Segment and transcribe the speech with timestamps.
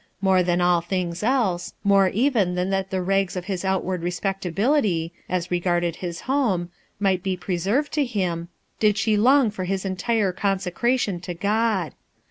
[0.19, 4.47] More than all things else, more even than that the nigs of hU outward respect
[4.47, 8.47] ability— as regarded his home— mi ht be preserved to him,
[8.79, 11.93] did she long for bis entire consecration to God.